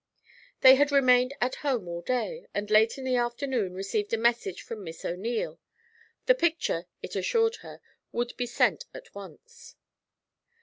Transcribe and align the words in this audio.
They 0.61 0.77
had 0.77 0.91
remained 0.91 1.35
at 1.41 1.57
home 1.61 1.87
all 1.87 2.01
day, 2.01 2.47
and 2.55 2.71
late 2.71 2.97
in 2.97 3.03
the 3.03 3.17
afternoon 3.17 3.75
received 3.75 4.11
a 4.11 4.17
message 4.17 4.63
from 4.63 4.83
Miss 4.83 5.05
O'Neil. 5.05 5.59
The 6.25 6.33
picture, 6.33 6.87
it 7.03 7.15
assured 7.15 7.57
her, 7.57 7.81
would 8.11 8.35
be 8.35 8.47
sent 8.47 8.85
at 8.95 9.13
once. 9.13 9.75